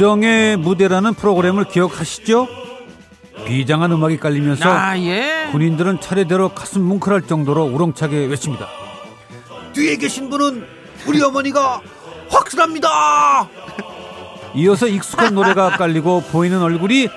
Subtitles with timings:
[0.00, 2.48] 우정의 무대라는 프로그램을 기억하시죠?
[3.44, 5.48] 비장한 음악이 깔리면서 아, 예.
[5.52, 8.66] 군인들은 차례대로 가슴 뭉클할 정도로 우렁차게 외칩니다.
[9.74, 10.64] 뒤에 계신 분은
[11.06, 11.82] 우리 어머니가
[12.30, 13.46] 확실합니다
[14.54, 17.08] 이어서 익숙한 노래가 깔리고 보이는 얼굴이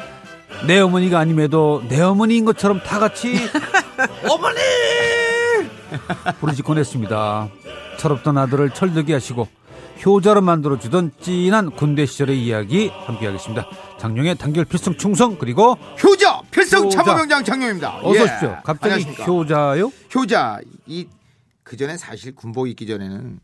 [0.67, 3.35] 내 어머니가 아님에도 내 어머니인 것처럼 다 같이
[4.29, 4.59] 어머니
[6.41, 7.47] 부르짖곤 했습니다.
[7.95, 9.47] 철없던 아들을 철들게 하시고
[10.05, 13.67] 효자로 만들어주던 찐한 군대 시절의 이야기 함께하겠습니다.
[13.99, 16.89] 장룡의 단결 필승 충성 그리고 효자 효자.
[16.89, 18.23] 참모병장 장룡입니다 어서 예.
[18.23, 18.57] 오십시오.
[18.63, 19.23] 갑자기 안녕하십니까.
[19.25, 19.91] 효자요?
[20.15, 21.07] 효자 이
[21.63, 23.39] 그 전에 사실 군복 입기 전에는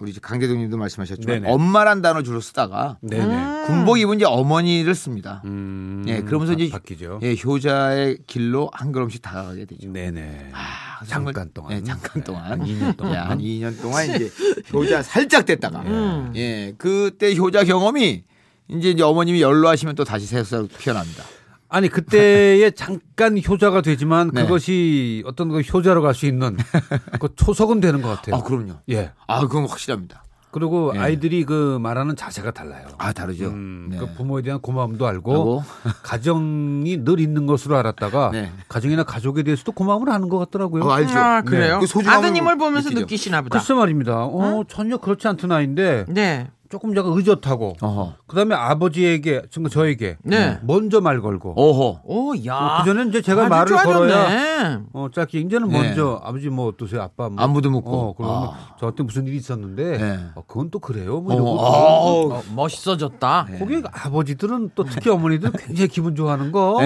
[0.00, 1.52] 우리 강대동님도 말씀하셨지만 네네.
[1.52, 3.66] 엄마란 단어 주로 쓰다가 네네.
[3.66, 5.42] 군복 입은 이제 어머니를 씁니다.
[5.44, 7.20] 음, 예, 그러면서 이제 바, 바뀌죠.
[7.22, 9.92] 예, 효자의 길로 한 걸음씩 다가가게 되죠.
[9.92, 10.50] 네네.
[10.52, 10.58] 아,
[11.06, 11.72] 잠깐 동안.
[11.72, 12.44] 예, 잠깐 동안.
[12.52, 13.14] 한 2년 동안.
[13.14, 14.30] 예, 한 2년 동안 이제
[14.72, 16.32] 효자 살짝 됐다가 음.
[16.36, 18.24] 예, 그때 효자 경험이
[18.68, 21.24] 이제, 이제 어머님이 연로하시면 또 다시 새싹 피어납니다.
[21.68, 24.42] 아니 그때에 잠깐 효자가 되지만 네.
[24.42, 26.56] 그것이 어떤 그 효자로 갈 수 있는
[27.20, 28.36] 그 초석은 되는 것 같아요.
[28.36, 28.74] 아, 그럼요.
[28.90, 29.10] 예.
[29.26, 30.22] 아, 그건 확실합니다.
[30.52, 30.98] 그리고 예.
[31.00, 32.86] 아이들이 그 말하는 자세가 달라요.
[32.98, 33.46] 아, 다르죠.
[33.46, 33.96] 음, 네.
[33.96, 35.62] 그 부모에 대한 고마움도 알고 하고.
[36.04, 38.52] 가정이 늘 있는 것으로 알았다가 네.
[38.68, 40.84] 가정이나 가족에 대해서도 고마움을 하는 것 같더라고요.
[40.84, 41.18] 어, 알죠.
[41.18, 41.80] 아, 그래요?
[41.80, 43.00] 그 소중함을 아드님을 보면서 느끼죠.
[43.00, 43.58] 느끼시나 보다.
[43.58, 44.24] 글쎄 말입니다.
[44.26, 46.50] 어, 전혀 그렇지 않던 아이인데 네.
[46.72, 48.14] 조금 약간 의젓하고 어허.
[48.26, 50.58] 그다음에 아버지에게 저- 저에게 네.
[50.62, 52.00] 먼저 말 걸고 어허.
[52.04, 52.78] 오, 야.
[52.80, 54.80] 그 전에는 이제 제가 말을 걸어야.
[54.94, 55.82] 어 짧게 이제는 네.
[55.82, 57.90] 먼저 아버지 뭐 어떠세요 아빠 뭐 안부도 묻고.
[57.92, 58.74] 어 그러면 아.
[58.80, 60.18] 저한테 무슨 일이 있었는데 네.
[60.34, 63.48] 어, 그건 또 그래요 뭐 어, 이러고 어, 어, 멋있어졌다.
[63.58, 66.80] 거기 아버지들은 또 특히 어머니들 굉장히 기분 좋아하는 거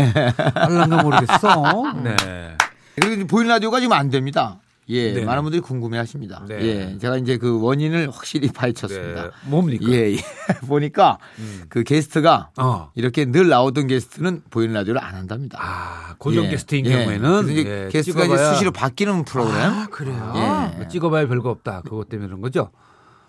[0.54, 2.16] 알란가 모르겠어 네
[3.00, 4.58] 그리고 보이는 라디오가 지금 안 됩니다.
[4.88, 5.24] 예, 네네.
[5.26, 6.44] 많은 분들이 궁금해 하십니다.
[6.48, 6.58] 네.
[6.62, 9.22] 예, 제가 이제 그 원인을 확실히 파헤쳤습니다.
[9.24, 9.30] 네.
[9.46, 10.16] 뭡니까 예, 예.
[10.68, 11.18] 보니까
[11.68, 12.90] 그 게스트가 어.
[12.94, 15.58] 이렇게 늘 나오던 게스트는 보이는 라디오를 안 한답니다.
[15.60, 16.90] 아 고정 예, 게스트인 예.
[16.90, 19.56] 경우에는 이제 예, 게스트가 이제 찍어봐야- 수시로 바뀌는 프로그램.
[19.60, 20.32] 아, 그래요?
[20.36, 20.76] 예.
[20.76, 22.70] 뭐 찍어봐야 별거 없다 그것 때문에 그런 거죠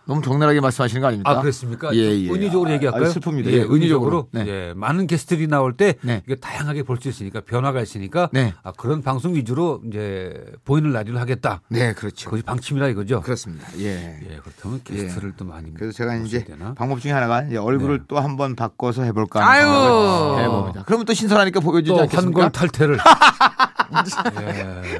[0.08, 1.30] 너무 적나라하게 말씀하시는 거 아닙니까?
[1.32, 2.30] 아 그렇습니까 예, 예.
[2.30, 3.48] 은유적으로 얘기할까요 아, 슬픕니다.
[3.48, 4.28] 예, 예, 은유적으로.
[4.32, 4.46] 네.
[4.48, 6.22] 예, 많은 게스트들이 나올 때 네.
[6.26, 8.54] 이게 다양하게 볼 수 있으니까 변화가 있으니까 네.
[8.64, 10.34] 아, 그런 방송 위주로 이제
[10.66, 12.26] 보이는 라디오를 하겠다 네, 그렇죠.
[12.30, 13.22] 그것이 방침이라 이거죠.
[13.22, 13.68] 그렇습니다.
[13.80, 14.20] 예.
[14.32, 16.74] 예, 그렇다면 게스트를 또 많이 그래서 제가 이제 되나?
[16.74, 18.04] 방법 중에 하나가 이제 얼굴을 네.
[18.08, 19.68] 또 한 번 바꿔서 해볼까 아유.
[19.68, 20.84] 하는 생각을 해봅니다.
[20.86, 22.44] 그러면 또 신선하니까 보여주지 또 않겠습니까?
[22.44, 22.98] 한권 탈퇴를.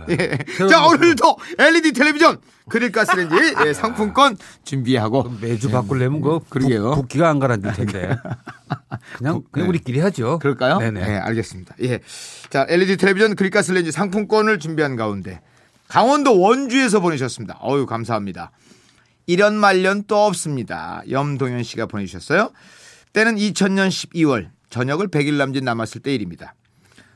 [0.10, 0.38] 예.
[0.60, 0.68] 예.
[0.68, 2.38] 자 오늘도 LED 텔레비전
[2.70, 6.92] 그릴가스레인지 예, 상품권 준비하고 매주 바꾸려면 그 그러게요.
[6.92, 8.16] 붓, 기가 안 가라앉을 텐데.
[9.18, 9.70] 그냥 그냥 네.
[9.70, 10.40] 우리끼리 하죠.
[10.40, 10.80] 그럴까요?
[10.80, 11.06] 네네.
[11.06, 11.76] 네, 알겠습니다.
[11.84, 12.00] 예.
[12.50, 15.42] 자, LED 텔레비전 그릴가스레인지 상품권을 준비한 가운데
[15.88, 17.60] 강원도 원주에서 보내셨습니다.
[17.62, 18.52] 어유 감사합니다.
[19.26, 21.02] 이런 말년 또 없습니다.
[21.10, 22.52] 염동현 씨가 보내주셨어요.
[23.14, 26.56] 때는 2000년 12월 저녁을 100일 남짓 남았을 때 일입니다.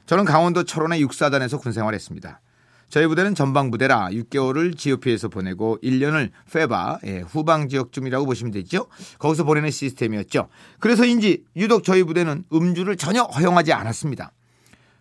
[0.06, 2.41] 저는 강원도 철원의 육사단에서 군생활했습니다.
[2.89, 8.88] 저희 부대는 전방부대라 6개월을 GOP에서 보내고 1년을 페바 예, 후방 지역쯤이라고 보시면 되죠.
[9.17, 10.50] 거기서 보내는 시스템이었죠.
[10.79, 14.34] 그래서인지 유독 저희 부대는 음주를 전혀 허용하지 않았습니다.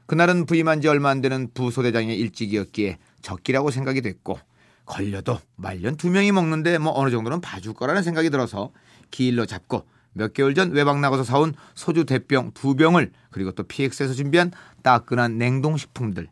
[0.06, 4.39] 그날은 부임한 지 얼마 안 되는 부소대장의 일찍이었기에 적기라고 생각이 됐고
[4.87, 8.71] 걸려도 말년 두 명이 먹는데 뭐 어느 정도는 봐줄 거라는 생각이 들어서
[9.10, 14.15] 기일로 잡고 몇 개월 전 외박 나가서 사온 소주 대병 두 병을 그리고 또 PX에서
[14.15, 14.50] 준비한
[14.82, 16.28] 따끈한 냉동식품들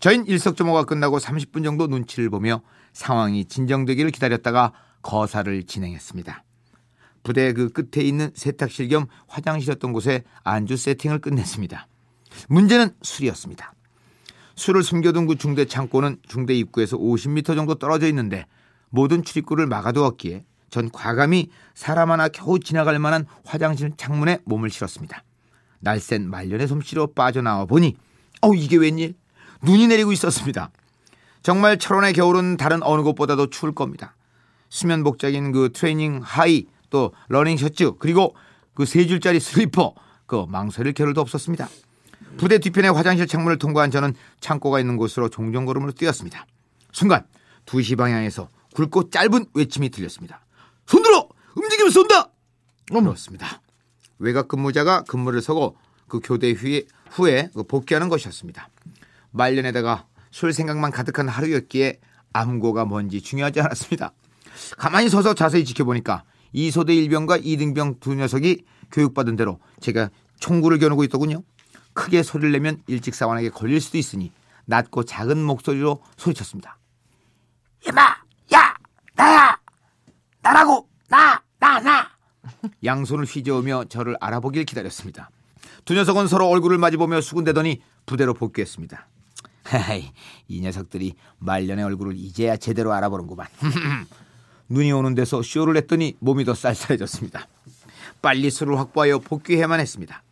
[0.00, 2.62] 저흰 일석조모가 끝나고 30분 정도 눈치를 보며
[2.92, 4.72] 상황이 진정되기를 기다렸다가
[5.02, 6.44] 거사를 진행했습니다.
[7.22, 11.86] 부대 그 끝에 있는 세탁실 겸 화장실이었던 곳에 안주 세팅을 끝냈습니다.
[12.48, 13.74] 문제는 술이었습니다.
[14.56, 18.46] 술을 숨겨둔 그 중대 창고는 중대 입구에서 50m 정도 떨어져 있는데
[18.90, 25.22] 모든 출입구를 막아두었기에 전 과감히 사람 하나 겨우 지나갈 만한 화장실 창문에 몸을 실었습니다.
[25.78, 27.94] 날쌘 말년의 솜씨로 빠져나와 보니
[28.40, 29.14] 어우 이게 웬일
[29.62, 30.70] 눈이 내리고 있었습니다.
[31.44, 34.16] 정말 철원의 겨울은 다른 어느 곳보다도 추울 겁니다.
[34.68, 38.34] 수면 복장인 그 트레이닝 하의 또 러닝 셔츠 그리고
[38.74, 39.94] 그 세 줄짜리 슬리퍼
[40.26, 41.68] 그 망설일 겨를도 없었습니다.
[42.36, 46.44] 부대 뒤편의 화장실 창문을 통과한 저는 창고가 있는 곳으로 종종 걸음으로 뛰었습니다.
[46.90, 47.24] 순간
[47.66, 50.43] 2시 방향에서 굵고 짧은 외침이 들렸습니다.
[50.86, 51.28] 손들어!
[51.54, 52.30] 움직이면 쏜다!
[52.88, 53.60] 그렇습니다.
[54.18, 55.76] 외곽 근무자가 근무를 서고
[56.08, 58.68] 그 교대 후에, 후에 그 복귀하는 것이었습니다.
[59.30, 62.00] 말년에다가 술 생각만 가득한 하루였기에
[62.32, 64.12] 암고가 뭔지 중요하지 않았습니다.
[64.76, 71.42] 가만히 서서 자세히 지켜보니까 이소대 일병과 이등병 두 녀석이 교육받은 대로 제가 총구를 겨누고 있더군요.
[71.94, 74.32] 크게 소리를 내면 일찍 사원에게 걸릴 수도 있으니
[74.66, 76.78] 낮고 작은 목소리로 소리쳤습니다.
[77.86, 78.16] 이마,
[80.44, 82.10] 나라고, 나, 나, 나.
[82.84, 85.30] 양손을 휘저으며 저를 알아보길 기다렸습니다.
[85.84, 89.08] 두 녀석은 서로 얼굴을 마주보며 수군대더니 부대로 복귀했습니다.
[90.48, 93.46] 이 녀석들이 말년의 얼굴을 이제야 제대로 알아보는구만.
[94.68, 97.48] 눈이 오는 데서 쇼를 했더니 몸이 더 쌀쌀해졌습니다.
[98.22, 100.22] 빨리 술을 확보하여 복귀해야만 했습니다.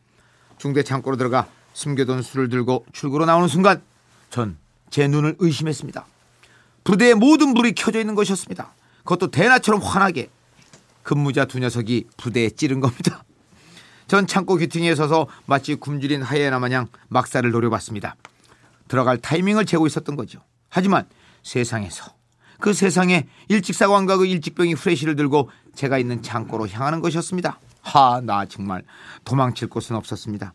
[0.59, 3.83] 중대 창고로 들어가 숨겨둔 술을 들고 출구로 나오는 순간
[4.31, 4.63] 전
[4.93, 6.07] 제 눈을 의심했습니다.
[6.85, 8.75] 부대의 모든 불이 켜져 있는 것이었습니다.
[9.05, 10.31] 그것도 대나처럼 환하게
[11.03, 13.25] 근무자 두 녀석이 부대에 찌른 겁니다.
[14.07, 18.17] 전 창고 귀퉁이에 서서 마치 굶주린 하이에나 마냥 막사를 노려봤습니다.
[18.89, 20.41] 들어갈 타이밍을 재고 있었던 거죠.
[20.69, 21.07] 하지만
[21.43, 22.13] 세상에서
[22.61, 27.59] 그 세상에 일직사관과 그 일직병이 후레쉬를 들고 제가 있는 창고로 향하는 것이었습니다.
[27.81, 28.83] 하, 나 정말
[29.25, 30.55] 도망칠 곳은 없었습니다.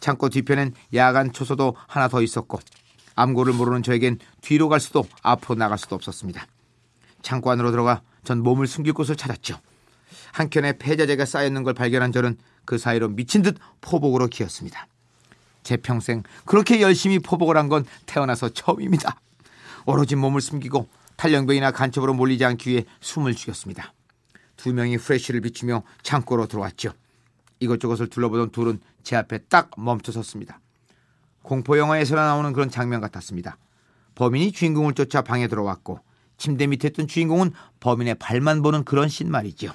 [0.00, 2.58] 창고 뒤편엔 야간 초소도 하나 더 있었고
[3.14, 6.46] 암고를 모르는 저에겐 뒤로 갈 수도 앞으로 나갈 수도 없었습니다.
[7.22, 9.58] 창고 안으로 들어가 전 몸을 숨길 곳을 찾았죠.
[10.32, 14.86] 한켠에 폐자재가 쌓여있는 걸 발견한 저는 그 사이로 미친 듯 포복으로 기었습니다.
[15.62, 19.20] 제 평생 그렇게 열심히 포복을 한 건 태어나서 처음입니다.
[19.86, 23.92] 오로지 몸을 숨기고 탈영병이나 간첩으로 몰리지 않기 위해 숨을 죽였습니다.
[24.56, 26.92] 두 명이 프레쉬를 비추며 창고로 들어왔죠.
[27.60, 30.60] 이것저것을 둘러보던 둘은 제 앞에 딱 멈춰 섰습니다.
[31.42, 33.56] 공포 영화에서나 나오는 그런 장면 같았습니다.
[34.14, 36.00] 범인이 주인공을 쫓아 방에 들어왔고
[36.40, 39.72] 침대 밑에 있던 주인공은 범인의 발만 보는 그런 씬 말이죠.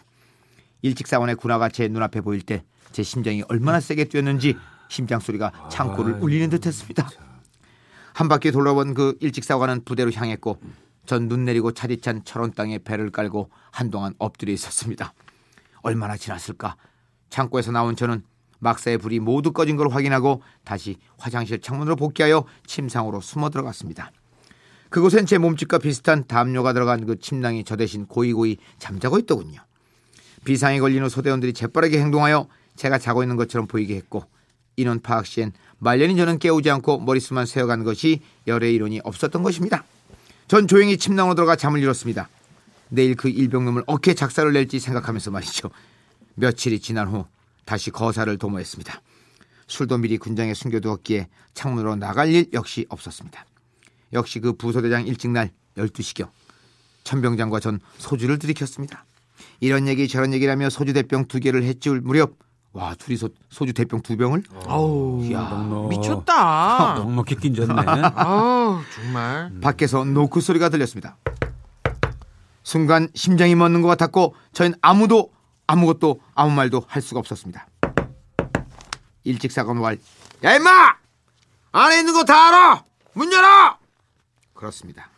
[0.81, 4.55] 일직사원의 군화가 제 눈앞에 보일 때 제 심장이 얼마나 세게 뛰었는지
[4.87, 7.09] 심장 소리가 창고를 울리는 듯했습니다.
[8.13, 10.57] 한 바퀴 돌아본 그 일직사관은 부대로 향했고
[11.05, 15.13] 전 눈 내리고 차디찬 철원 땅에 배를 깔고 한동안 엎드려 있었습니다.
[15.81, 16.77] 얼마나 지났을까?
[17.29, 18.23] 창고에서 나온 저는
[18.59, 24.11] 막사의 불이 모두 꺼진 걸 확인하고 다시 화장실 창문으로 복귀하여 침상으로 숨어 들어갔습니다.
[24.95, 29.59] 그곳엔 제 몸집과 비슷한 담요가 들어간 그 침낭이 저 대신 고이고이 잠자고 있더군요.
[30.45, 32.47] 비상이 걸린 후 소대원들이 재빠르게 행동하여
[32.77, 34.23] 제가 자고 있는 것처럼 보이게 했고
[34.77, 39.83] 인원 파악 시엔 말년인 저는 깨우지 않고 머릿수만 세어간 것이 열의 이론이 없었던 것입니다.
[40.47, 42.29] 전 조용히 침낭으로 들어가 잠을 이뤘습니다.
[42.87, 45.71] 내일 그 일병놈을 어떻게 작사를 낼지 생각하면서 말이죠.
[46.35, 47.25] 며칠이 지난 후
[47.65, 49.01] 다시 거사를 도모했습니다.
[49.67, 53.45] 술도 미리 군장에 숨겨두었기에 창문으로 나갈 일 역시 없었습니다.
[54.13, 56.29] 역시 그 부소대장 일찍 날 12시경
[57.03, 59.05] 천병장과 전 소주를 들이켰습니다.
[59.59, 62.33] 이런 얘기 저런 얘기를 하며 소주 대병 두 개를 해치울 무렵
[62.73, 65.89] 와 둘이서 소주 대병 두 병을 아우 넉넉.
[65.89, 66.95] 미쳤다.
[66.95, 67.73] 넉넉히 낀졌네.
[68.15, 69.51] 아우 정말.
[69.61, 71.17] 밖에서 노크 소리가 들렸습니다.
[72.63, 75.31] 순간 심장이 멎는 것 같았고 저희는 아무도
[75.67, 77.67] 아무것도 아무 말도 할 수가 없었습니다.
[79.23, 79.97] 일찍 사건 왈,
[80.43, 80.69] 야 임마!
[81.71, 82.83] 안에 있는 거 다 알아!
[83.13, 83.77] 문 열어!
[84.55, 85.09] 그렇습니다.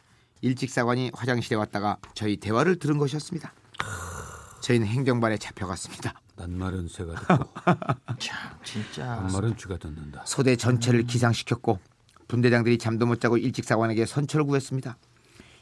[0.41, 3.53] 일찍 사관이 화장실에 왔다가 저희 대화를 들은 것이었습니다.
[4.61, 6.13] 저희는 행정반에 잡혀갔습니다.
[6.35, 7.53] 낱말은 새가 듣고
[8.19, 9.09] 참 진짜.
[9.13, 10.23] 한말은 쥐가 듣는다.
[10.25, 11.79] 소대 전체를 기상시켰고
[12.27, 14.97] 분대장들이 잠도 못 자고 일직사관에게 선처를 구했습니다.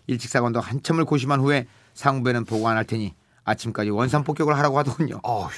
[0.08, 3.14] 일직사관도 한참을 고심한 후에 상부에는 보고 안 할 테니
[3.44, 5.20] 아침까지 원산 폭격을 하라고 하더군요.
[5.24, 5.50] 어휴.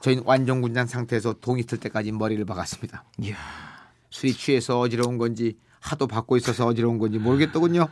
[0.00, 3.04] 저희는 완전 군장 상태에서 동이 틀 때까지 머리를 박았습니다.
[3.18, 3.36] 이야.
[4.10, 7.88] 술이 취해서 어지러운 건지 하도 받고 있어서 어지러운 건지 모르겠더군요.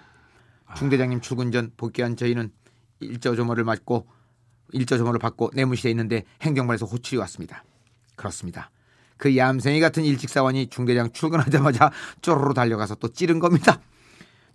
[0.77, 2.51] 중대장님 출근 전 복귀한 저희는
[3.01, 4.07] 일저 조모를 맞고
[4.73, 7.65] 일저 조모를 받고 내무실에 있는데 행정반에서 호출이 왔습니다.
[8.17, 8.71] 그렇습니다.
[9.17, 11.91] 그 얌생이 같은 일직사원이 중대장 출근하자마자
[12.21, 13.81] 쪼르르 달려가서 또 찌른 겁니다.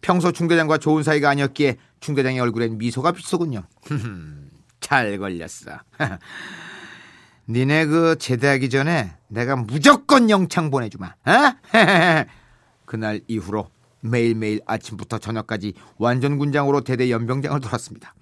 [0.01, 3.63] 평소 중대장과 좋은 사이가 아니었기에 중대장의 얼굴엔 미소가 비치더군요.
[4.79, 5.79] 잘 걸렸어.
[7.49, 11.07] 니네 그 제대하기 전에 내가 무조건 영창 보내주마.
[11.07, 11.31] 어?
[12.91, 13.69] 그날 이후로
[14.01, 18.13] 매일매일 아침부터 저녁까지 완전 군장으로 대대 연병장을 돌았습니다.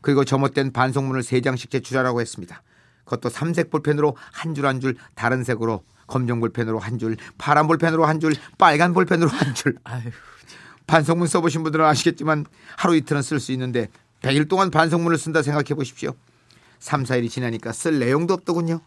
[0.00, 2.60] 그리고 점옷된 반송문을 세 장씩 제출하라고 했습니다.
[3.04, 8.04] 그것도 삼색 볼펜으로 한 줄 한 줄 다른 색으로 검정 볼펜으로 한 줄, 파란 볼펜으로
[8.04, 9.76] 한 줄, 빨간 볼펜으로 한 줄.
[10.88, 13.90] 반성문 써보신 분들은 아시겠지만 하루 이틀은 쓸 수 있는데
[14.22, 16.16] 100일 동안 반성문을 쓴다 생각해 보십시오.
[16.80, 18.80] 3, 4일이 지나니까 쓸 내용도 없더군요.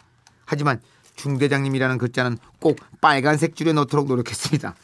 [0.44, 0.82] 하지만
[1.16, 4.76] 중대장님이라는 글자는 꼭 빨간색 줄에 넣도록 노력했습니다.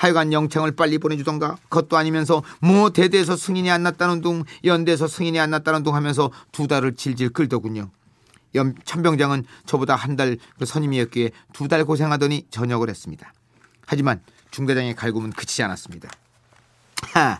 [0.00, 5.50] 하여간 영창을 빨리 보내주던가 그것도 아니면서 뭐 대대에서 승인이 안 났다는 둥 연대에서 승인이 안
[5.50, 7.90] 났다는 둥 하면서 두 달을 질질 끌더군요.
[8.54, 13.30] 염 천병장은 저보다 한 달 그 선임이었기에 두 달 고생하더니 전역을 했습니다.
[13.86, 16.08] 하지만 중대장의 갈굼은 그치지 않았습니다.
[17.12, 17.38] 하,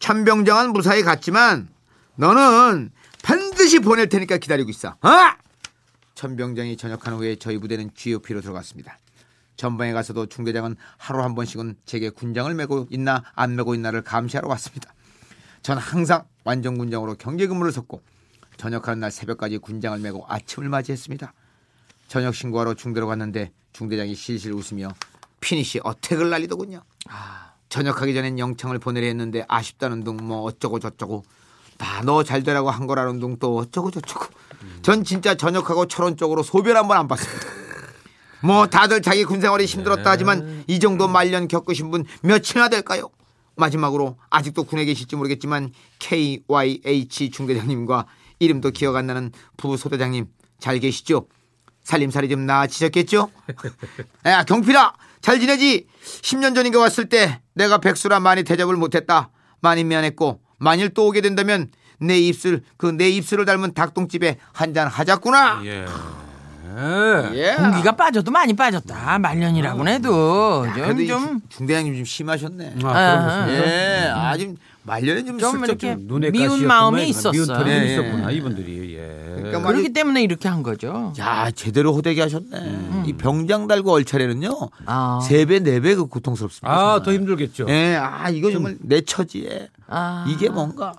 [0.00, 1.68] 천병장은 무사히 갔지만
[2.16, 2.90] 너는
[3.22, 4.88] 반드시 보낼 테니까 기다리고 있어.
[4.88, 5.08] 어?
[6.16, 8.98] 천병장이 전역한 후에 저희 부대는 GOP로 들어갔습니다.
[9.62, 14.92] 전방에 가서도 중대장은 하루 한 번씩은 제게 군장을 메고 있나 안 메고 있나를 감시하러 왔습니다.
[15.62, 18.02] 전 항상 완전 군장으로 경계 근무를 섰고
[18.56, 21.32] 전역하는 날 새벽까지 군장을 메고 아침을 맞이했습니다.
[22.08, 24.88] 저녁 신고하러 중대로 갔는데 중대장이 실실 웃으며
[25.40, 26.82] finish attack을 날리더군요.
[27.68, 31.22] 전역하기 전엔 영창을 보내려 했는데 아쉽다는 둥 뭐 어쩌고 저쩌고
[31.78, 34.26] 나너잘 되라고 한 거라는 둥 또 어쩌고 저쩌고
[34.82, 37.46] 전 진짜 전역하고 철원 쪽으로 소변 한 번 안 봤습니다.
[38.42, 43.10] 뭐 다들 자기 군생활이 힘들었다 하지만 이 정도 말년 겪으신 분 몇이나 될까요?
[43.56, 48.06] 마지막으로 아직도 군에 계실지 모르겠지만 KYH 중대장님과
[48.38, 50.26] 이름도 기억 안 나는 부소대장님
[50.58, 51.26] 잘 계시죠?
[51.84, 53.30] 살림살이 좀 나아지셨겠죠?
[54.26, 55.86] 야 경필아 잘 지내지?
[56.22, 59.30] 10년 전인가 왔을 때 내가 백수라 많이 대접을 못했다
[59.60, 61.70] 많이 미안했고 만일 또 오게 된다면
[62.00, 65.84] 내 입술 그 내 입술을 닮은 닭똥집에 한 잔 하자꾸나 예.
[67.34, 67.54] 예.
[67.56, 69.18] 공기가 빠져도 많이 빠졌다.
[69.18, 71.20] 말년이라고는 해도 그래도 좀이 좀.
[71.26, 72.74] 중- 중대장님 좀 심하셨네.
[72.84, 77.08] 아, 아, 그런 예, 아주 말년에 좀, 좀 슬쩍 이렇게 좀 눈에 미운 마음이.
[77.08, 77.30] 있었어.
[77.30, 77.92] 미운 털이 예, 예.
[77.92, 78.96] 있었구나 이분들이.
[78.96, 79.34] 예.
[79.36, 81.12] 그러니까 막- 그렇기 때문에 이렇게 한 거죠.
[81.18, 83.04] 야, 제대로 호되게 하셨네.
[83.06, 84.50] 이 병장 달고 얼차례는요.
[84.86, 85.20] 아.
[85.22, 86.68] 세 배, 네 배 그 고통스럽습니다.
[86.72, 87.02] 아, 정말.
[87.04, 87.66] 더 힘들겠죠.
[87.68, 90.24] 예, 아, 이거 정말 내 처지에 아.
[90.28, 90.94] 이게 뭔가.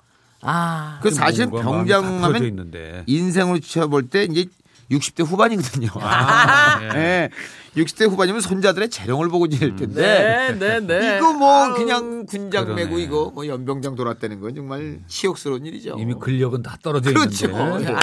[0.46, 0.98] 아.
[1.02, 3.02] 그 사실은 몸과 마음이 다 병장 풀어져 하면 있는데.
[3.06, 4.44] 인생으로 치어볼 때 이제
[4.90, 5.88] 60대 후반이거든요.
[6.00, 6.98] 아, 예.
[6.98, 7.30] 예.
[7.76, 10.54] 60대 후반이면 손자들의 재령을 보고 지낼 텐데.
[10.58, 11.16] 네, 네, 네.
[11.18, 11.74] 이거 뭐.
[11.74, 12.84] 그냥 군장 그러네.
[12.84, 15.96] 메고 이거 뭐 연병장 돌았다는 건 정말 치욕스러운 일이죠.
[15.98, 17.46] 이미 근력은 다 떨어져 그렇죠.
[17.46, 17.90] 있는데.
[17.90, 17.96] 예.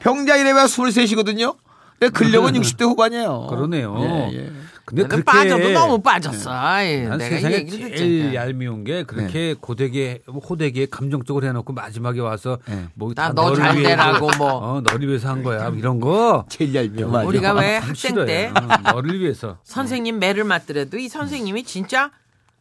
[0.00, 1.56] 병장이래야 23이거든요.
[1.98, 3.46] 근데 근력은 60대 후반이에요.
[3.50, 3.96] 그러네요.
[4.00, 4.52] 예, 예.
[4.84, 6.50] 근데 그렇게 빠져도 너무 빠졌어.
[6.52, 8.34] 아이, 난 내가 세상에 얘기를 제일.
[8.34, 12.88] 얄미운 게 그렇게 고되게 호되게 감정적으로 해놓고 마지막에 와서 네.
[12.94, 14.50] 뭐나다너 너를 잘 위해서, 되라고 뭐.
[14.52, 17.10] 어 너를 위해서 한 거야 이런 거 제일 얄미워.
[17.10, 17.26] 맞아.
[17.28, 18.26] 우리가 왜참 학생.
[18.26, 22.10] 때 어, 너를 위해서 선생님 매를 맞더라도 이 선생님이 진짜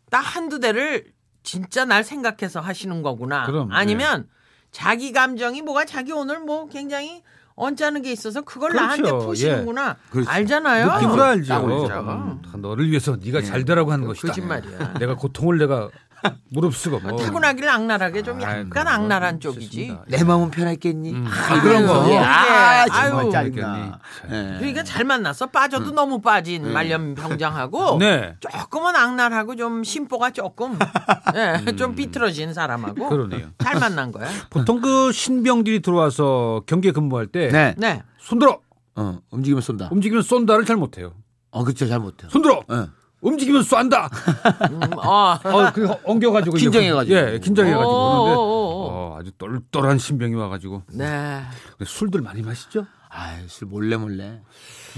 [0.10, 1.06] 딱 한두 대를
[1.44, 3.46] 진짜 날 생각해서 하시는 거구나.
[3.46, 4.28] 그럼, 아니면
[4.72, 7.24] 자기 감정이 뭐가 자기 오늘 뭐 굉장히
[7.55, 8.86] 언짢은 게 있어서 그걸 그렇죠.
[8.86, 9.98] 나한테 푸시는구나.
[10.10, 10.29] 그렇죠.
[10.29, 10.93] 알잖아요.
[10.96, 11.48] 느낌으로 알죠.
[11.48, 12.12] 딱 알죠.
[12.12, 14.27] 음, 다 너를 위해서 네가 잘 되라고 하는 것이다.
[14.29, 14.93] 거짓말이야.
[15.00, 15.89] 내가 고통을 내가
[16.51, 17.16] 무릅쓰고 뭐.
[17.18, 19.98] 타고나길 악랄하게 좀 아이, 약간 그런 악랄한 건 쪽이지.
[20.08, 21.13] 내 마음은 편했겠니?
[21.25, 22.18] 아, 그런 거.
[22.18, 23.32] 아, 아유, 정말 그러겠니.
[23.32, 24.00] 짜증나.
[24.32, 24.58] 예.
[24.60, 25.48] 그러니까 잘 만났어.
[25.48, 28.36] 빠져도 너무 빠진 말년 병장하고 네.
[28.40, 30.78] 조금은 악랄하고 좀 심보가 조금
[31.36, 33.50] 예, 좀 비틀어진 사람하고 그러네요.
[33.60, 34.28] 잘 만난 거야.
[34.50, 37.75] 보통 그 신병들이 들어와서 경계 근무할 때 네.
[37.78, 38.04] 네.
[38.20, 38.60] 손들어
[38.96, 39.90] 어, 움직이면 쏜다.
[39.92, 41.13] 움직이면 쏜다를 잘 못해요.
[41.51, 41.88] 어, 그렇죠.
[41.88, 42.30] 잘 못해요.
[42.30, 42.86] 손들어 예.
[43.22, 44.10] 움직이면 쏜다.
[44.72, 45.38] 음, 어.
[45.44, 47.16] 어, 그 엉겨가지고 긴장해가지고.
[47.16, 48.88] 예, 긴장해가지고 오, 그러는데 오, 오.
[48.90, 51.42] 어, 아주 똘똘한 신병이 와가지고 네.
[51.86, 52.86] 술들 많이 마시죠.
[53.10, 54.42] 아, 술 몰래 몰래.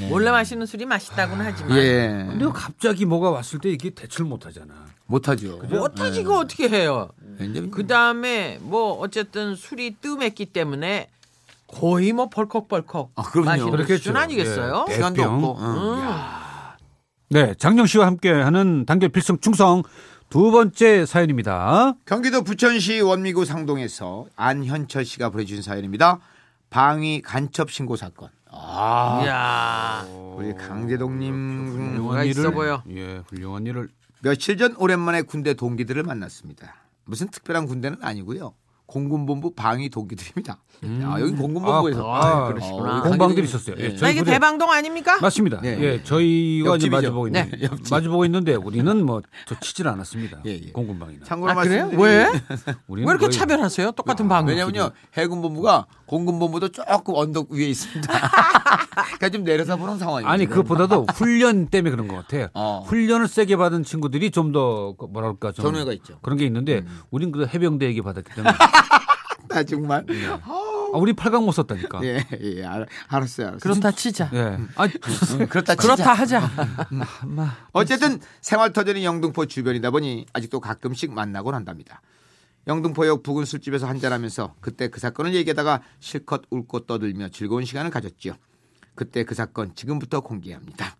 [0.10, 2.26] 몰래 마시는 술이 맛있다고는 하지만 예.
[2.30, 4.74] 근데 갑자기 뭐가 왔을 때 이게 대처를 못하잖아.
[5.06, 5.58] 못 하죠.
[5.70, 7.10] 못 하지 그 어떻게 해요.
[7.72, 11.10] 그 다음에 뭐 어쨌든 술이 뜸했기 때문에
[11.68, 13.46] 거의 뭐 벌컥벌컥 아, 그럼요.
[13.50, 14.16] 마시는 그렇겠죠.
[14.16, 14.86] 아니겠어요?
[14.90, 14.94] 예.
[14.94, 15.24] 시간도.
[15.24, 15.58] 없고.
[15.60, 15.66] 응.
[15.66, 16.53] 음.
[17.34, 19.82] 네, 장영 씨와 함께하는 단결 필승 충성
[20.30, 21.96] 두 번째 사연입니다.
[22.06, 26.20] 경기도 부천시 원미구 상동에서 안현철 씨가 보내주신 사연입니다.
[26.70, 28.30] 방위 간첩 신고 사건.
[28.52, 30.06] 아, 이야.
[30.36, 32.84] 우리 강재동님 뭔가 있어 보여.
[32.92, 33.90] 예, 훌륭한 일을
[34.22, 36.76] 며칠 전 오랜만에 군대 동기들을 만났습니다.
[37.04, 38.54] 무슨 특별한 군대는 아니고요.
[38.98, 40.60] 공군본부 방위 동기들입니다.
[41.04, 43.00] 아, 여기 공군본부에서 아, 그러시구나.
[43.00, 43.76] 어, 공방들이 있었어요.
[43.80, 43.90] 예, 예.
[43.90, 45.20] 나 저희 이게 부대- 대방동 아닙니까?
[45.20, 45.62] 맞습니다.
[45.62, 45.80] 네.
[45.82, 46.90] 예, 저희가 이제.
[46.90, 47.68] 마주보고 있는 네.
[47.90, 50.42] 마주보고 있는데 우리는 뭐 저 치질 않았습니다.
[50.46, 50.72] 예, 예.
[50.72, 51.26] 공군방이나.
[51.26, 51.88] 참고로 아 그래요?
[51.88, 52.42] 말씀드리면 왜?
[52.88, 53.92] 왜 이렇게 거의- 차별하세요?
[53.94, 54.54] 똑같은 방금.
[54.54, 58.14] 왜냐면요 해군본부가 공군본부도 조금 언덕 위에 있습니다.
[58.94, 60.30] 그러니까 좀 내려서 보는 상황이에요.
[60.30, 62.48] 아니 그것보다도 훈련 때문에 그런 것 같아요.
[62.54, 62.84] 어.
[62.86, 66.14] 훈련을 세게 받은 친구들이 좀 더 뭐랄까 좀 전우회가 있죠.
[66.14, 66.18] 음.
[66.22, 68.54] 그런 게 있는데 우린 그 해병대 얘기 받았기 때문에
[69.54, 70.06] 나 정말
[70.94, 72.04] 아, 우리 8강 못 썼다니까.
[72.04, 72.26] 예.
[72.40, 73.48] 예, 예, 알, 알았어요.
[73.48, 73.60] 알았어요.
[73.62, 74.30] 그렇다 치자.
[74.76, 75.96] 아, 음, 그렇다 치자.
[75.96, 76.50] 그렇다 하자.
[77.72, 82.02] 어쨌든 생활터전이 영등포 주변이다 보니 아직도 가끔씩 만나곤 한답니다.
[82.68, 88.34] 영등포역 부근 술집에서 한잔하면서 그때 그 사건을 얘기하다가 실컷 웃고 떠들며 즐거운 시간을 가졌지요.
[88.96, 90.96] 그때 그 사건 지금부터 공개합니다.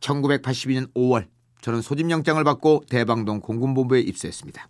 [0.00, 1.28] 1982년 5월
[1.60, 4.68] 저는 소집영장을 받고 대방동 공군본부에 입소했습니다.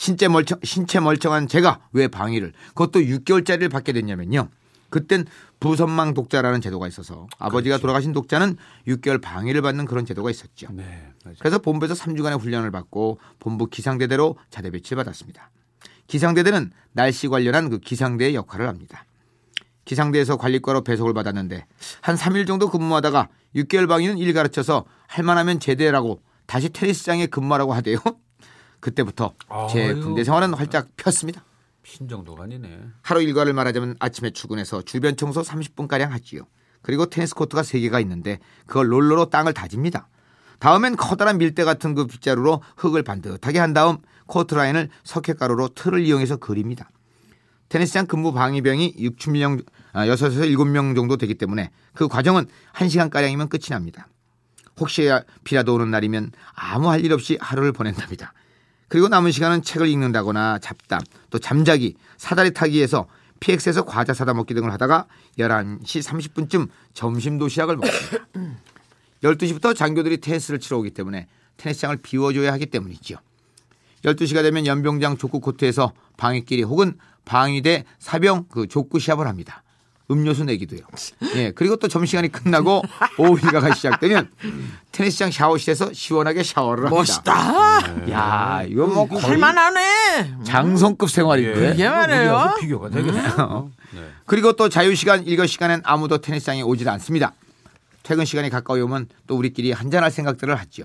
[0.00, 4.48] 신체 멀청, 신체 멀쩡한 제가 왜 방위를 그것도 6개월짜리를 받게 됐냐면요.
[4.88, 5.26] 그땐
[5.60, 8.56] 부선망 독자라는 제도가 있어서 아버지가 돌아가신 독자는
[8.88, 10.68] 6개월 방위를 받는 그런 제도가 있었죠.
[10.72, 11.12] 네.
[11.38, 15.50] 그래서 본부에서 3주간의 훈련을 받고 본부 기상대대로 자대 배치를 받았습니다.
[16.06, 19.04] 기상대대는 날씨 관련한 그 기상대의 역할을 합니다.
[19.84, 21.66] 기상대에서 관리과로 배속을 받았는데
[22.00, 27.98] 한 3일 정도 근무하다가 6개월 방위는 일 가르쳐서 할만하면 제대라고 다시 테니스장에 근무하라고 하대요.
[28.80, 29.34] 그때부터
[29.70, 30.00] 제 아유.
[30.00, 31.44] 군대 생활은 활짝 폈습니다.
[31.84, 32.80] 핀 정도가 아니네.
[33.02, 36.42] 하루 일과를 말하자면 아침에 출근해서 주변 청소 30분가량 하지요.
[36.82, 40.08] 그리고 테니스 코트가 3개가 있는데 그걸 롤러로 땅을 다집니다.
[40.60, 46.36] 다음엔 커다란 밀대 같은 그 빗자루로 흙을 반듯하게 한 다음 코트 라인을 석회가루로 틀을 이용해서
[46.36, 46.90] 그립니다.
[47.70, 54.08] 테니스장 근무 방위병이 6명, 아, 6에서 7명 정도 되기 때문에 그 과정은 1시간가량이면 끝이 납니다.
[54.78, 55.08] 혹시
[55.44, 58.32] 비라도 오는 날이면 아무 할 일 없이 하루를 보낸답니다.
[58.90, 63.06] 그리고 남은 시간은 책을 읽는다거나 잡담, 또 잠자기, 사다리 타기에서
[63.38, 65.06] PX에서 과자 사다 먹기 등을 하다가
[65.38, 68.26] 11시 30분쯤 점심 도시락을 먹습니다.
[69.22, 73.18] 12시부터 장교들이 테니스를 치러 오기 때문에 테니스장을 비워줘야 하기 때문이지요.
[74.04, 79.62] 12시가 되면 연병장 족구 코트에서 방위끼리 혹은 방위대 사병 그 족구 시합을 합니다.
[80.10, 80.80] 음료수 내기도요.
[81.36, 82.82] 예, 그리고 또 점심시간이 끝나고
[83.18, 84.30] 오후 일과가 시작되면
[84.92, 86.96] 테니스장 샤워실에서 시원하게 샤워를 합니다.
[86.96, 88.10] 멋있다.
[88.10, 90.38] 야, 이거 뭐 거의 할만하네.
[90.44, 91.70] 장성급 생활인데.
[91.70, 92.20] 그게 말이에요.
[92.20, 93.70] 우리하고 비교가 되겠어요.
[93.92, 94.00] 네.
[94.26, 97.32] 그리고 또 자유시간, 일거 시간엔 아무도 테니스장에 오질 않습니다.
[98.02, 100.84] 퇴근 시간이 가까이 오면 또 우리끼리 한잔할 생각들을 하죠.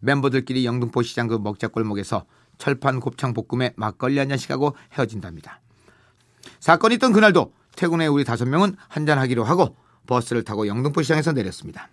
[0.00, 2.24] 멤버들끼리 영등포 시장 그 먹자골목에서
[2.58, 5.60] 철판 곱창 볶음에 막걸리 한 잔씩 하고 헤어진답니다.
[6.60, 9.76] 사건이 있던 그날도 퇴근 후에 우리 다섯 명은 한잔하기로 하고
[10.06, 11.88] 버스를 타고 영등포 시장에서 내렸습니다.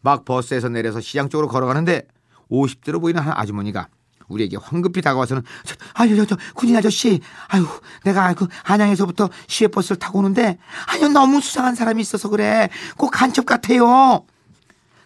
[0.00, 2.06] 막 버스에서 내려서 시장 쪽으로 걸어가는데
[2.50, 3.88] 50대로 보이는 한 아주머니가
[4.28, 7.66] 우리에게 황급히 다가와서는 저, 아유 저, 저 군인 아저씨 아유
[8.04, 12.68] 내가 그 한양에서부터 시외버스를 타고 오는데 아유 너무 수상한 사람이 있어서 그래.
[12.96, 14.24] 꼭 간첩 같아요.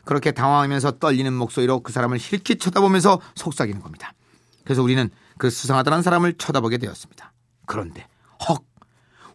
[0.05, 4.15] 그렇게 당황하면서 떨리는 목소리로 그 사람을 힐끗 쳐다보면서 속삭이는 겁니다.
[4.65, 7.33] 그래서 우리는 그 수상하다는 사람을 쳐다보게 되었습니다.
[7.67, 8.07] 그런데
[8.49, 8.63] 헉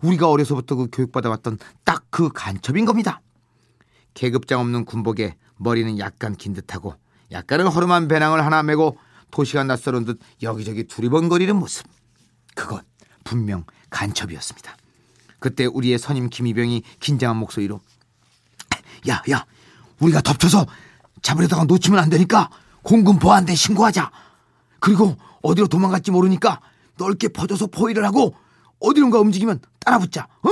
[0.04, 3.22] 우리가 어려서부터 그 교육받아왔던 딱 그 간첩인 겁니다
[4.14, 6.94] 계급장 없는 군복에 머리는 약간 긴 듯하고
[7.32, 9.00] 약간은 허름한 배낭을 하나 메고
[9.32, 11.88] 도시가 낯설은 듯 여기저기 두리번거리는 모습.
[12.54, 12.84] 그건
[13.24, 14.78] 분명 간첩이었습니다.
[15.40, 17.82] 그때 우리의 선임 김희병이 긴장한 목소리로
[19.10, 19.46] 야, 야,
[20.00, 20.68] 우리가 덮쳐서
[21.24, 22.52] 잡으려다가 놓치면 안 되니까
[22.84, 24.12] 공군 보안대 신고하자.
[24.80, 26.62] 그리고 어디로 도망갈지 모르니까
[26.98, 28.36] 넓게 퍼져서 포위를 하고
[28.84, 30.28] 어디론가 움직이면 따라붙자.
[30.44, 30.50] 어?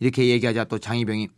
[0.00, 1.28] 이렇게 얘기하자 또 장희병이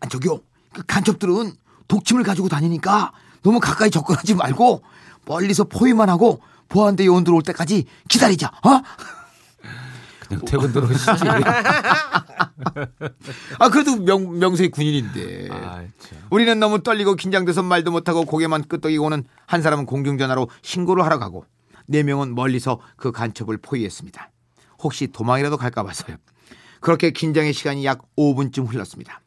[0.00, 0.40] 아, 저기요,
[0.72, 1.52] 그 간첩들은
[1.86, 3.12] 독침을 가지고 다니니까
[3.42, 4.82] 너무 가까이 접근하지 말고
[5.26, 8.48] 멀리서 포위만 하고 보안대 요원들 올 때까지 기다리자.
[8.48, 8.82] 어?
[10.26, 11.10] 그냥 퇴근 들어오시지.
[13.58, 15.48] 아 그래도 명, 명세 군인인데.
[15.50, 16.18] 아, 참.
[16.30, 21.44] 우리는 너무 떨리고 긴장돼서 말도 못하고 고개만 끄덕이고는 한 사람은 공중전화로 신고를 하러 가고
[21.86, 24.30] 네 명은 멀리서 그 간첩을 포위했습니다.
[24.82, 26.16] 혹시 도망이라도 갈까 봐서요.
[26.80, 29.20] 그렇게 긴장의 시간이 약 5분쯤 흘렀습니다.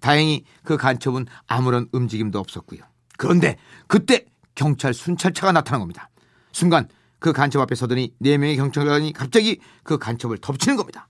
[0.00, 2.80] 다행히 그 간첩은 아무런 움직임도 없었고요.
[3.16, 6.10] 그런데 그때 경찰 순찰차가 나타난 겁니다.
[6.52, 11.08] 순간 그 간첩 앞에 서더니 네 명의 경찰관이 갑자기 그 간첩을 덮치는 겁니다.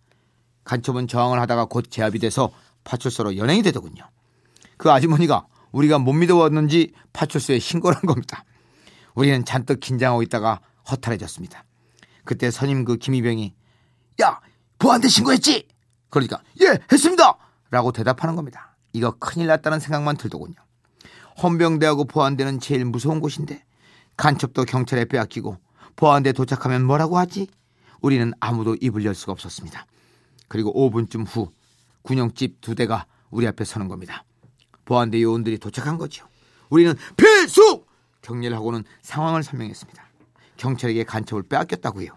[0.65, 2.51] 간첩은 저항을 하다가 곧 제압이 돼서
[2.85, 4.05] 파출소로 연행이 되더군요.
[4.77, 8.45] 그 아주머니가 우리가 못 믿어왔는지 파출소에 신고를 한 겁니다.
[9.15, 11.65] 우리는 잔뜩 긴장하고 있다가 허탈해졌습니다.
[12.25, 13.55] 그때 선임 그 김희병이
[14.21, 14.41] 야
[14.79, 15.67] 보안대 신고했지?
[16.11, 17.37] 그러니까 예 했습니다
[17.71, 18.77] 라고 대답하는 겁니다.
[18.93, 20.55] 이거 큰일 났다는 생각만 들더군요.
[21.43, 23.65] 헌병대하고 보안대는 제일 무서운 곳인데
[24.17, 25.59] 간첩도 경찰에 빼앗기고
[25.95, 27.47] 보안대 도착하면 뭐라고 하지?
[28.01, 29.87] 우리는 아무도 입을 열 수가 없었습니다.
[30.49, 31.53] 그리고 5분쯤 후
[32.03, 34.25] 군용집 두 대가 우리 앞에 서는 겁니다.
[34.85, 36.27] 보안대 요원들이 도착한 거죠.
[36.71, 37.85] 우리는 필수!
[38.23, 40.03] 경례를 하고는 상황을 설명했습니다.
[40.57, 42.11] 경찰에게 간첩을 빼앗겼다고요.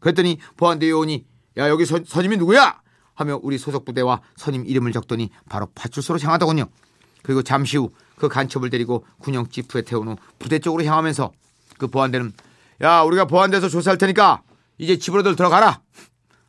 [0.00, 1.24] 그랬더니 보안대 요원이
[1.58, 2.80] 야 여기 선, 선임이 누구야?
[3.14, 6.66] 하며 우리 소속 부대와 선임 이름을 적더니 바로 파출소로 향하더군요.
[7.22, 11.32] 그리고 잠시 후 그 간첩을 데리고 군용 지프에 태운 후 부대 쪽으로 향하면서
[11.78, 12.32] 그 보안대는
[12.82, 14.42] 야 우리가 보안대에서 조사할 테니까
[14.78, 15.80] 이제 집으로들 들어가라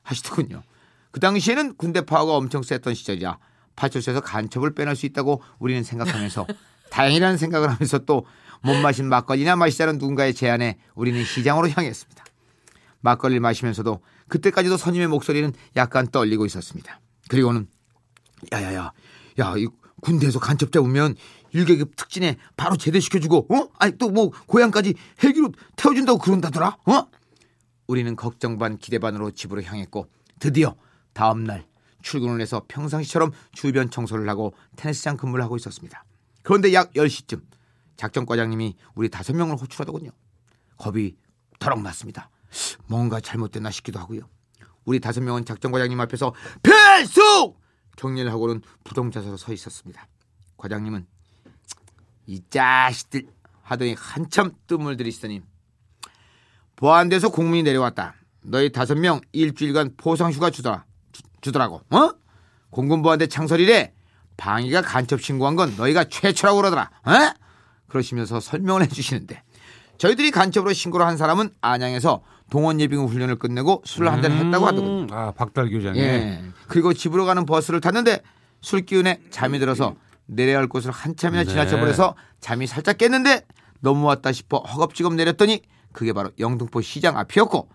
[0.04, 0.64] 하시더군요.
[1.12, 3.38] 그 당시에는 군대 파워가 엄청 셌던 시절이라
[3.76, 6.48] 파출소에서 간첩을 빼낼 수 있다고 우리는 생각하면서
[6.90, 8.26] 다행이라는 생각을 하면서 또
[8.62, 12.26] 못 마신 막걸리나 마시자는 누군가의 제안에 우리는 시장으로 향했습니다.
[13.08, 17.00] 막걸리를 마시면서도 그때까지도 선임의 목소리는 약간 떨리고 있었습니다.
[17.30, 17.68] 그리고는
[18.52, 18.92] 야야야
[19.40, 19.68] 야 이
[20.02, 21.16] 군대에서 간첩 잡으면
[21.54, 23.70] 일개급 특진에 바로 제대시켜주고 어?
[23.80, 24.94] 아니 또 뭐 고향까지
[25.24, 27.08] 헬기로 태워준다고 그런다더라 어?
[27.88, 30.08] 우리는 걱정 반 기대 반으로 집으로 향했고
[30.40, 30.76] 드디어
[31.14, 31.66] 다음 날
[32.04, 36.04] 출근을 해서 평상시처럼 주변 청소를 하고 테니스장 근무를 하고 있었습니다.
[36.44, 37.42] 그런데 약 10시쯤
[37.96, 40.12] 작전과장님이 우리 다섯 명을 호출하더군요.
[40.78, 41.16] 겁이
[41.60, 42.30] 덜럭 났습니다.
[42.88, 44.22] 뭔가 잘못됐나 싶기도 하고요.
[44.86, 46.34] 우리 다섯 명은 작전 과장님 앞에서
[46.64, 47.60] 필숙!
[47.98, 50.08] 경례를 하고는 부동자세로 서 있었습니다.
[50.58, 51.06] 과장님은
[52.28, 53.28] 이 자식들
[53.64, 55.42] 하더니 한참 뜸을 들이시더니
[56.76, 58.16] 보안대에서 공문이 내려왔다.
[58.42, 60.86] 너희 다섯 명 일주일간 포상휴가 주더라.
[61.12, 61.82] 주, 주더라고.
[61.90, 62.12] 어?
[62.70, 63.94] 공군보안대 창설이래.
[64.38, 66.92] 방위가 간첩 신고한 건 너희가 최초라고 그러더라.
[67.04, 67.34] 어?
[67.88, 69.44] 그러시면서 설명을 해주시는데
[69.98, 75.02] 저희들이 간첩으로 신고를 한 사람은 안양에서 동원 예비군 훈련을 끝내고 술을 한잔 했다고 하더군요.
[75.04, 76.00] 음, 아 박달 교장이.
[76.00, 76.44] 예.
[76.68, 78.22] 그리고 집으로 가는 버스를 탔는데
[78.62, 81.50] 술 기운에 잠이 들어서 내려야 할 곳을 한참이나 네.
[81.50, 83.46] 지나쳐 버려서 잠이 살짝 깼는데
[83.80, 87.70] 너무 왔다 싶어 허겁지겁 내렸더니 그게 바로 영등포 시장 앞이었고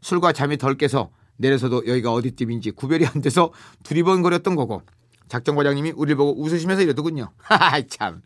[0.00, 4.82] 술과 잠이 덜 깨서 내려서도 여기가 어디쯤인지 구별이 안 돼서 두리번거렸던 거고
[5.28, 7.30] 작전 과장님이 우리를 보고 웃으시면서 이러더군요.
[7.38, 8.22] 하하 참.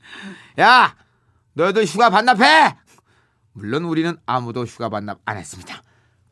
[0.58, 0.96] 야,
[1.54, 2.76] 너희들 휴가 반납해.
[3.52, 5.82] 물론 우리는 아무도 휴가 반납 안 했습니다.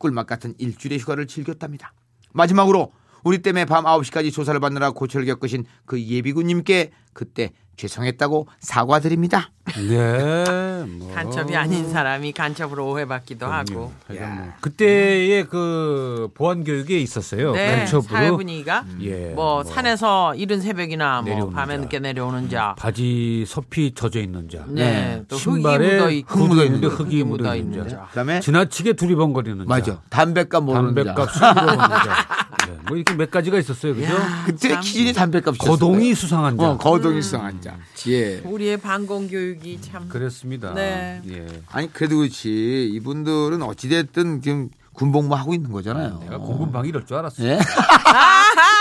[0.05, 1.93] 꿀맛 같은 일주일의 휴가를 즐겼답니다.
[2.33, 2.93] 마지막으로
[3.25, 9.49] 우리 때문에 밤 9시까지 조사를 받느라 고초를 겪으신 그 예비군님께 그때 죄송했다고 사과드립니다.
[9.89, 10.85] 네.
[10.87, 11.11] 뭐.
[11.13, 13.91] 간첩이 아닌 사람이 간첩으로 오해받기도 하고.
[14.07, 17.51] 하여간 뭐 그때의 그 보안 교육에 있었어요.
[17.53, 18.07] 네, 간첩으로.
[18.07, 19.33] 사회 분위기가 예.
[19.35, 21.81] 뭐, 산에서 이른 새벽이나 뭐 밤에 자.
[21.81, 22.75] 늦게 내려오는 자.
[22.77, 24.63] 바지 섭이 젖어 있는 자.
[24.67, 27.97] 네, 또 흙이 신발에 묻어 있고 흙 묻어 있는데 흙이 흙이 묻어 있는 자.
[27.97, 28.05] 자.
[28.09, 29.95] 그다음에 지나치게 두리번거리는 맞아.
[29.95, 30.01] 자.
[30.09, 31.53] 담배값 모르는 담배값 자.
[31.53, 32.44] 자.
[32.67, 33.95] 네, 뭐 이렇게 몇 가지가 있었어요.
[33.95, 34.13] 그죠?
[34.13, 34.81] 야, 그때 참.
[34.81, 36.71] 기준이 담배값이 거동이 수상한 자.
[36.71, 37.77] 어, 거동이 수상한 자.
[38.07, 38.39] 예.
[38.39, 40.07] 우리의 반공 교육이 참.
[40.09, 40.73] 그랬습니다.
[40.73, 41.21] 네.
[41.29, 41.47] 예.
[41.71, 46.19] 아니 그래도 그렇지 이분들은 어찌 됐든 지금 군복무 하고 있는 거잖아요.
[46.21, 47.43] 내가 공군방 이럴 줄 알았어.
[47.43, 47.59] 예?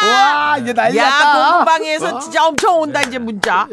[0.09, 1.57] 와 이제 난리 야, 났다.
[1.57, 3.67] 공방에서 진짜 엄청 온다 이제 문자.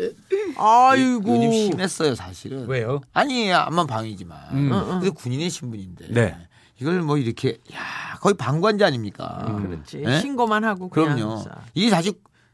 [0.58, 1.22] 아이고.
[1.24, 2.68] 누님 심했어요 사실은.
[2.68, 3.02] 왜요?
[3.14, 4.40] 아니 암만 방이지만.
[4.54, 4.70] 음.
[4.70, 6.08] 근데 군인의 신분인데.
[6.10, 6.38] 네.
[6.82, 9.46] 이걸 뭐 이렇게 야 거의 방관자 아닙니까?
[9.62, 10.04] 그렇지.
[10.06, 10.20] 예?
[10.20, 10.90] 신고만 하고.
[10.90, 11.44] 그럼요.
[11.76, 12.14] 이게 사실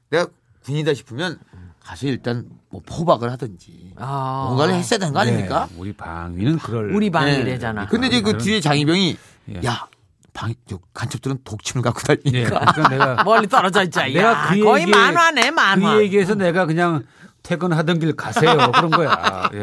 [0.10, 0.28] 내가
[0.66, 1.40] 군이다 싶으면
[1.82, 4.44] 가서 일단 뭐 포박을 하든지 아.
[4.48, 5.68] 뭔가를 했어야 되는 거 아닙니까?
[5.72, 7.12] 네, 우리 방위는 그럴 우리 네.
[7.12, 7.86] 방이래잖아.
[7.88, 9.18] 근데 이제 그 뒤에 장희병이
[9.50, 9.62] 예.
[9.66, 9.88] 야
[10.34, 12.44] 방, 저 간첩들은 독침을 갖고 예.
[12.44, 12.60] 다니니까.
[12.74, 14.06] 그러니까 내가 멀리 떨어져 있자.
[14.08, 15.94] 내가 야, 그 거의 얘기에- 만화네 만화.
[15.96, 17.06] 그 얘기에서 내가 그냥
[17.44, 18.58] 퇴근하던 길 가세요.
[18.74, 19.50] 그런 거야.
[19.56, 19.62] 예.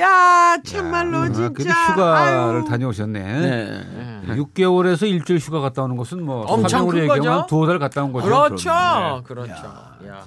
[0.00, 1.52] 야 참말로 아, 진짜.
[1.54, 2.64] 그래도 휴가를 아유.
[2.68, 3.20] 다녀오셨네.
[3.20, 4.22] 네.
[4.34, 7.46] 6개월에서 일주일 휴가 갔다 오는 것은 뭐 엄청 큰 거죠?
[7.48, 8.26] 두어 달 갔다 온 거죠.
[8.26, 9.22] 그렇죠.
[9.26, 9.46] 그럼.
[9.46, 9.52] 그렇죠.
[10.08, 10.24] 야.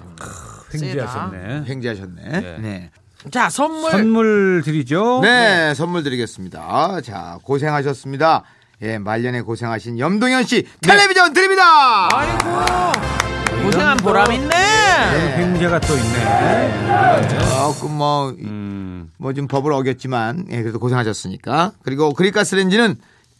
[0.72, 0.78] 네.
[0.86, 1.64] 횡재하셨네.
[1.68, 2.22] 횡재하셨네.
[2.40, 2.56] 네.
[2.60, 2.90] 네.
[3.30, 3.90] 자 선물.
[3.90, 5.20] 선물 드리죠.
[5.22, 7.00] 네, 선물 드리겠습니다.
[7.02, 8.44] 자, 고생하셨습니다.
[8.82, 12.08] 예, 말년에 고생하신 염동현 씨 텔레비전 드립니다.
[12.14, 12.38] 아이고
[13.64, 14.54] 고생한 뭐- 보람 있네.
[15.36, 17.48] 횡재가 또 있네.
[17.50, 18.79] 조금 뭐, 음.
[19.20, 21.72] 뭐 좀 법을 어겼지만, 예, 그래도 고생하셨으니까.
[21.82, 22.96] 그리고 그리가스 렌즈는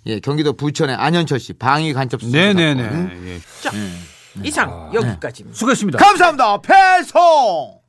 [0.07, 2.83] 예, 경기도 부천의 안현철 씨 방위 간첩 수사 네네네.
[2.83, 3.27] 사건.
[3.27, 3.41] 예.
[3.63, 3.71] 자
[4.45, 5.59] 이상 여기까지입니다.
[5.59, 5.99] 수고했습니다.
[5.99, 6.61] 감사합니다.
[6.61, 7.80] 배송.